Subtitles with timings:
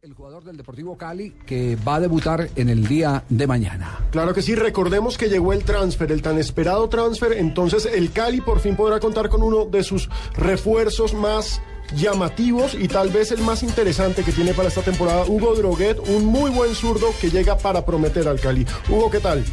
[0.00, 4.06] El jugador del Deportivo Cali, que va a debutar en el día de mañana.
[4.10, 8.40] Claro que sí, recordemos que llegó el transfer, el tan esperado transfer, entonces el Cali
[8.40, 11.60] por fin podrá contar con uno de sus refuerzos más
[11.94, 16.24] llamativos y tal vez el más interesante que tiene para esta temporada, Hugo Droguet, un
[16.24, 18.64] muy buen zurdo que llega para prometer al Cali.
[18.88, 19.44] Hugo, ¿qué tal?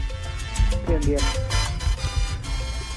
[0.88, 1.20] Bien, bien.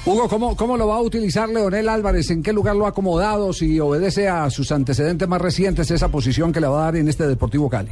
[0.07, 2.31] Hugo, ¿cómo, ¿cómo lo va a utilizar Leonel Álvarez?
[2.31, 3.53] ¿En qué lugar lo ha acomodado?
[3.53, 7.09] Si obedece a sus antecedentes más recientes, esa posición que le va a dar en
[7.09, 7.91] este Deportivo Cali.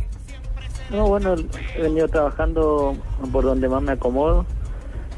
[0.92, 1.34] No, bueno,
[1.76, 2.94] he venido trabajando
[3.32, 4.46] por donde más me acomodo.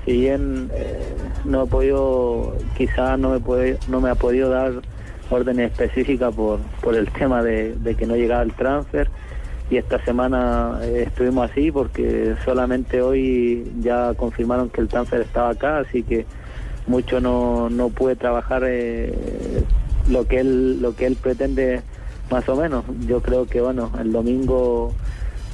[0.07, 4.73] Si bien eh, no he podido, quizás no me no me ha podido dar
[5.29, 9.11] órdenes específicas por, por el tema de, de que no llegaba el transfer.
[9.69, 15.51] Y esta semana eh, estuvimos así porque solamente hoy ya confirmaron que el transfer estaba
[15.51, 16.25] acá, así que
[16.87, 19.13] mucho no, no pude trabajar eh,
[20.09, 21.83] lo que él lo que él pretende
[22.31, 22.85] más o menos.
[23.07, 24.93] Yo creo que bueno, el domingo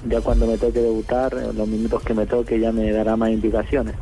[0.09, 3.31] ya cuando me toque debutar, en los minutos que me toque ya me dará más
[3.31, 3.95] indicaciones.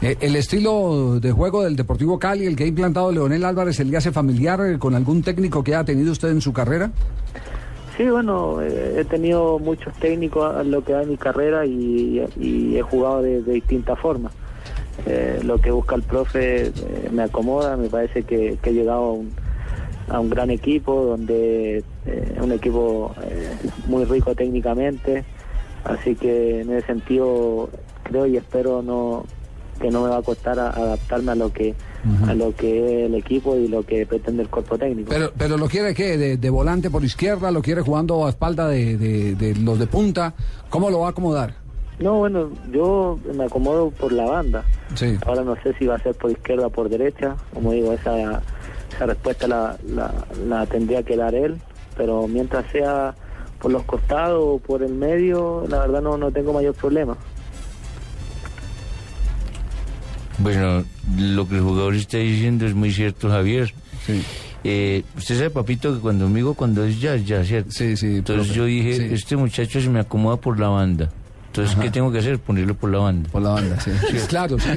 [0.00, 3.84] Eh, ¿El estilo de juego del Deportivo Cali, el que ha implantado Leonel Álvarez, se
[3.84, 6.92] le hace familiar eh, con algún técnico que ha tenido usted en su carrera?
[7.96, 12.76] Sí, bueno, eh, he tenido muchos técnicos a lo que da mi carrera y, y
[12.76, 14.32] he jugado de, de distintas formas.
[15.06, 16.72] Eh, lo que busca el profe eh,
[17.12, 19.30] me acomoda, me parece que, que he llegado a un,
[20.08, 23.48] a un gran equipo, donde eh, un equipo eh,
[23.86, 25.24] muy rico técnicamente,
[25.84, 27.70] así que en ese sentido
[28.02, 29.24] creo y espero no
[29.80, 31.74] que no me va a costar a- adaptarme a lo que
[32.28, 35.10] a lo que es el equipo y lo que pretende el cuerpo técnico.
[35.10, 38.68] Pero, pero lo quiere que de, de volante por izquierda, lo quiere jugando a espalda
[38.68, 40.32] de, de- de los de punta.
[40.70, 41.54] ¿Cómo lo va a acomodar?
[42.00, 44.64] No, bueno, yo me acomodo por la banda.
[44.94, 45.16] Sí.
[45.26, 47.34] Ahora no sé si va a ser por izquierda o por derecha.
[47.52, 48.40] Como digo, esa,
[48.94, 50.12] esa respuesta la, la,
[50.46, 51.56] la tendría que dar él.
[51.96, 53.14] Pero mientras sea
[53.58, 57.16] por los costados o por el medio, la verdad no, no tengo mayor problema.
[60.38, 60.84] Bueno,
[61.18, 63.74] lo que el jugador está diciendo es muy cierto, Javier.
[64.06, 64.22] Sí.
[64.64, 67.70] Eh, usted sabe, papito, que cuando amigo, cuando es ya, ya, ¿cierto?
[67.72, 68.58] Sí, sí, Entonces profe.
[68.58, 69.14] yo dije, Sí.
[69.14, 71.10] este muchacho se me acomoda por la banda.
[71.58, 72.38] Entonces, ¿qué tengo que hacer?
[72.38, 73.28] Ponerlo por la banda.
[73.30, 73.90] Por la banda, sí.
[74.28, 74.68] Claro, sí.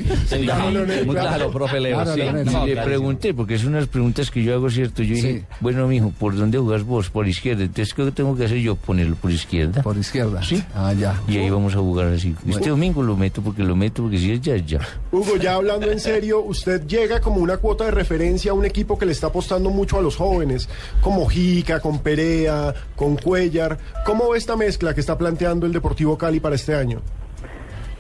[1.06, 1.96] Muy claro, profe Leo.
[1.96, 2.20] Claro, sí.
[2.20, 2.72] Leonel, No, sí.
[2.72, 5.04] Y le pregunté, porque es unas preguntas que yo hago, ¿cierto?
[5.04, 5.46] Yo dije, Sí.
[5.60, 7.10] bueno, mijo, ¿por dónde jugás vos?
[7.10, 7.64] Por izquierda.
[7.64, 8.76] Entonces, ¿qué tengo que hacer yo?
[8.76, 9.82] Ponerlo por izquierda.
[9.82, 10.42] Por izquierda.
[10.44, 10.64] Sí.
[10.76, 11.20] Ah, ya.
[11.28, 12.36] Y ahí vamos a jugar así.
[12.48, 14.80] Este domingo lo meto porque lo meto, porque si es ya, ya.
[15.12, 18.98] Hugo, ya hablando en serio, usted llega como una cuota de referencia a un equipo
[18.98, 20.68] que le está apostando mucho a los jóvenes,
[21.02, 23.78] como Jica, con Perea, con Cuellar.
[24.06, 27.02] ¿Cómo ve esta mezcla que está planteando el Deportivo Cali para este año?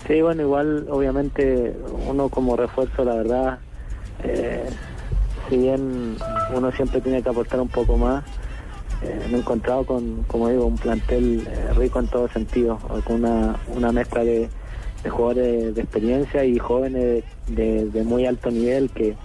[0.08, 1.76] Sí, bueno, igual obviamente
[2.08, 3.59] uno como refuerzo, la verdad,
[4.24, 4.70] eh,
[5.50, 6.16] si bien
[6.54, 8.24] uno siempre tiene que aportar un poco más,
[9.04, 13.24] eh, me he encontrado con, como digo, un plantel eh, rico en todo sentido, con
[13.24, 14.50] una, mezcla de,
[15.03, 19.16] de jugadores de experiencia y jóvenes de, de muy alto nivel que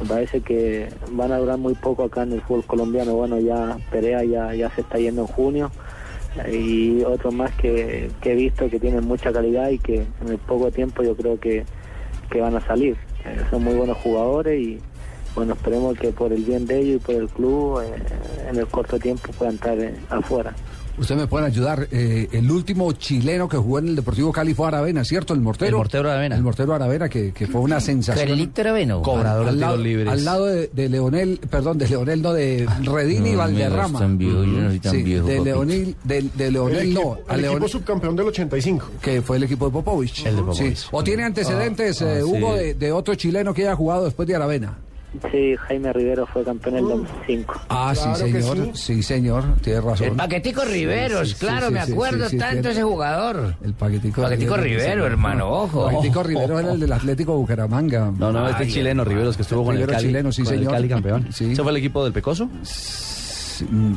[0.00, 3.14] me parece que van a durar muy poco acá en el fútbol colombiano.
[3.14, 5.70] Bueno, ya Perea ya, ya se está yendo en junio
[6.50, 10.38] y otros más que, que he visto que tienen mucha calidad y que en el
[10.38, 11.64] poco tiempo yo creo que,
[12.30, 12.96] que van a salir.
[13.24, 14.78] Eh, son muy buenos jugadores y
[15.34, 17.94] bueno, esperemos que por el bien de ellos y por el club eh,
[18.50, 20.54] en el corto tiempo puedan estar eh, afuera.
[20.98, 21.88] Usted me puede ayudar.
[21.90, 25.32] eh, el último chileno que jugó en el Deportivo Cali fue Aravena, ¿cierto?
[25.34, 25.68] El mortero.
[25.70, 26.36] El mortero Aravena.
[26.36, 28.26] El mortero Aravena, que, que fue una sensación.
[28.28, 28.96] Carlito Aravena.
[29.02, 30.08] Cobrador al de lado, tiros libres.
[30.12, 33.98] al lado de, de Leonel, perdón, de Leonel, no, de Redini y No, Valderrama.
[33.98, 35.40] tan viejo, yo no soy tan Sí, viejo, de.
[35.40, 38.86] Leonel, de, de Leonel el no, equipo, a el Leonel, equipo subcampeón del 85.
[39.00, 40.26] que fue el equipo de Popovich.
[40.26, 40.76] El de Popovich.
[40.76, 40.86] Sí.
[40.92, 42.62] O tiene antecedentes, Ah, ah, eh, Hugo, sí.
[42.64, 44.78] de, de otro chileno que haya jugado después de Aravena.
[45.30, 47.60] Sí, Jaime Rivero fue campeón en el 2005.
[47.68, 48.70] Ah, Claro sí, señor.
[48.76, 49.02] Sí.
[49.02, 50.06] señor, tiene razón.
[50.08, 53.54] El paquetico Riveros, sí, sí, claro, sí, me acuerdo sí, sí, tanto ese jugador.
[53.62, 55.88] El paquetico, Paquetico Rivero, hermano, ojo.
[55.90, 58.10] El paquetico Rivero era el del Atlético Bucaramanga.
[58.18, 60.06] No, no, este Ay, chileno, Riveros, que estuvo con el Rivero Cali.
[60.06, 60.72] chileno, sí, con el señor.
[60.72, 61.28] Cali campeón.
[61.32, 61.52] Sí.
[61.52, 62.48] ¿Ese fue el equipo del Pecoso?
[62.62, 63.21] Sí,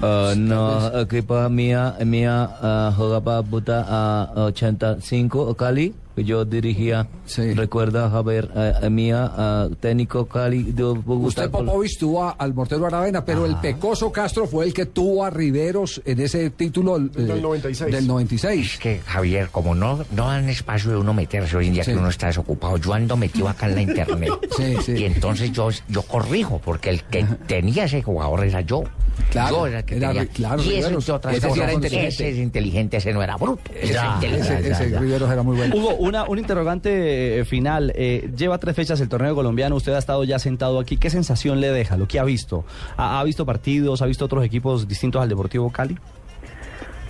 [0.01, 1.03] Ah, tal no, vez.
[1.03, 7.07] equipo mía, mía ah, jugaba Buta a 85 Cali, que yo dirigía.
[7.25, 7.53] Sí.
[7.53, 11.27] Recuerda, Javier, ah, mía, ah, técnico Cali de Bogotá.
[11.27, 15.25] Usted, Popovich, tuvo a- al Mortero Aravena, pero el Pecoso Castro fue el que tuvo
[15.25, 17.91] a Riveros en ese título eh, Del 96.
[17.91, 18.73] Del 96.
[18.73, 21.91] Es que, Javier, como no, no dan espacio de uno meterse hoy en día Sí.
[21.91, 24.31] que uno está desocupado, yo ando metido acá en la internet.
[24.55, 24.91] Sí, sí.
[24.93, 28.83] Y entonces yo, yo corrijo, porque el que tenía ese jugador era yo.
[29.31, 30.23] Claro, que era tenía.
[30.23, 31.03] Ri- claro, y eso Riveros.
[31.03, 32.29] es otra Ese sí era Ese inteligente.
[32.29, 33.71] es inteligente, ese no era bruto.
[33.73, 34.71] Ese era inteligente.
[34.71, 35.75] Ese, ese Riveros era muy bueno.
[35.75, 37.91] Hugo, una, un interrogante eh, final.
[37.95, 39.75] Eh, lleva tres fechas el torneo colombiano.
[39.75, 40.97] Usted ha estado ya sentado aquí.
[40.97, 41.97] ¿Qué sensación le deja?
[41.97, 42.63] Lo que ha visto.
[42.97, 44.01] ¿Ha, ha visto partidos?
[44.01, 45.97] ¿Ha visto otros equipos distintos al Deportivo Cali?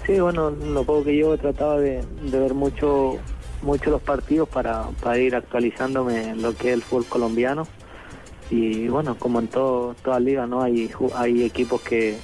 [0.05, 3.17] Sí, bueno, lo poco que yo he tratado de, de ver mucho,
[3.63, 7.67] mucho los partidos para, para ir actualizándome en lo que es el fútbol colombiano.
[8.49, 10.61] Y bueno, como en todo, toda liga, ¿no?
[10.61, 12.17] Hay, hay equipos que,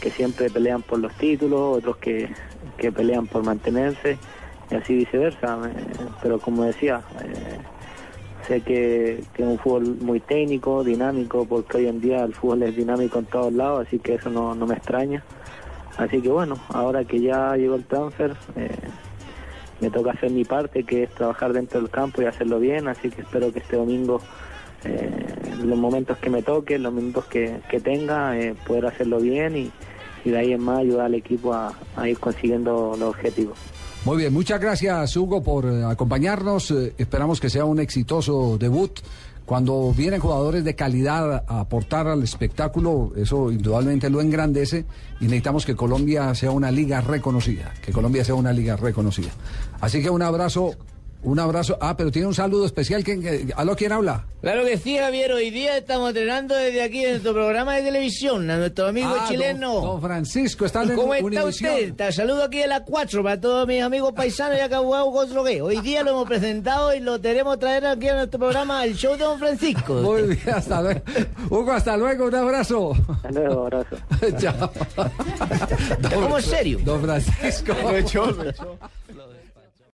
[0.00, 2.28] que siempre pelean por los títulos, otros que,
[2.76, 4.18] que pelean por mantenerse,
[4.70, 5.58] y así viceversa.
[5.66, 7.58] Eh, Pero como decía, eh,
[8.46, 12.62] sé que, que es un fútbol muy técnico, dinámico, porque hoy en día el fútbol
[12.62, 15.22] es dinámico en todos lados, así que eso no, no me extraña.
[15.98, 18.70] Así que bueno, ahora que ya llegó el transfer, eh,
[19.80, 23.10] me toca hacer mi parte, que es trabajar dentro del campo y hacerlo bien, así
[23.10, 24.20] que espero que este domingo,
[24.84, 25.10] eh,
[25.62, 29.70] los momentos que me toque, los minutos que, que tenga, eh, poder hacerlo bien y,
[30.24, 33.58] y de ahí en más ayudar al equipo a, a ir consiguiendo los objetivos.
[34.04, 36.70] Muy bien, muchas gracias Hugo por eh, acompañarnos.
[36.70, 39.00] Eh, esperamos que sea un exitoso debut.
[39.44, 44.84] Cuando vienen jugadores de calidad a aportar al espectáculo, eso indudablemente lo engrandece
[45.20, 49.30] y necesitamos que Colombia sea una liga reconocida, que Colombia sea una liga reconocida.
[49.80, 50.72] Así que un abrazo,
[51.22, 51.76] un abrazo.
[51.80, 53.02] Ah, pero tiene un saludo especial.
[53.02, 54.24] ¿Quién, que, ¿Aló quién habla?
[54.40, 55.32] Claro que sí, Javier.
[55.32, 59.26] Hoy día estamos entrenando desde aquí en nuestro programa de televisión a nuestro amigo Ah,
[59.28, 59.74] chileno.
[59.74, 61.92] Don, don Francisco, está en ¿Cómo está usted?
[61.94, 65.28] Te saludo aquí de la 4 para todos mis amigos paisanos y acá jugado con
[65.28, 65.60] Drogué.
[65.60, 69.16] Hoy día lo hemos presentado y lo tenemos traer aquí a nuestro programa, el show
[69.16, 69.94] de Don Francisco.
[69.94, 71.00] Muy bien, hasta luego.
[71.50, 72.92] Hugo, hasta luego, un abrazo.
[73.08, 73.96] Hasta luego, abrazo.
[74.38, 74.70] Chao.
[76.14, 76.78] como serio.
[76.84, 77.72] Don Francisco.
[77.82, 78.78] Lo lo.